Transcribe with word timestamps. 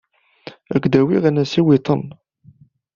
Ad 0.75 0.79
k-d-awiɣ 0.81 1.23
anasiw-iḍen. 1.29 2.03